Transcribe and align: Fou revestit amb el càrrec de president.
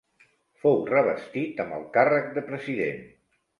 Fou 0.63 0.79
revestit 0.91 1.63
amb 1.67 1.77
el 1.77 1.87
càrrec 1.99 2.35
de 2.41 2.47
president. 2.51 3.07